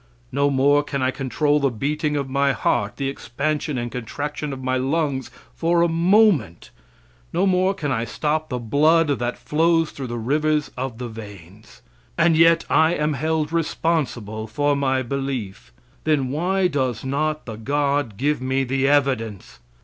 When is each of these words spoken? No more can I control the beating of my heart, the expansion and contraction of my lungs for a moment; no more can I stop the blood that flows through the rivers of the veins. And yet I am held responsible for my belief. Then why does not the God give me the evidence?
No 0.31 0.49
more 0.49 0.81
can 0.81 1.03
I 1.03 1.11
control 1.11 1.59
the 1.59 1.69
beating 1.69 2.17
of 2.17 2.27
my 2.27 2.53
heart, 2.53 2.97
the 2.97 3.07
expansion 3.07 3.77
and 3.77 3.91
contraction 3.91 4.51
of 4.51 4.63
my 4.63 4.75
lungs 4.75 5.29
for 5.53 5.83
a 5.83 5.87
moment; 5.87 6.71
no 7.31 7.45
more 7.45 7.75
can 7.75 7.91
I 7.91 8.05
stop 8.05 8.49
the 8.49 8.57
blood 8.57 9.09
that 9.19 9.37
flows 9.37 9.91
through 9.91 10.07
the 10.07 10.17
rivers 10.17 10.71
of 10.75 10.97
the 10.97 11.07
veins. 11.07 11.83
And 12.17 12.35
yet 12.35 12.65
I 12.67 12.95
am 12.95 13.13
held 13.13 13.53
responsible 13.53 14.47
for 14.47 14.75
my 14.75 15.03
belief. 15.03 15.71
Then 16.03 16.29
why 16.31 16.67
does 16.67 17.05
not 17.05 17.45
the 17.45 17.55
God 17.57 18.17
give 18.17 18.41
me 18.41 18.63
the 18.63 18.87
evidence? 18.87 19.59